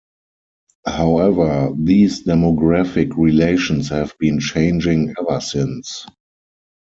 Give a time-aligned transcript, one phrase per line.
[0.87, 6.07] However, these demographic relations have been changing ever since.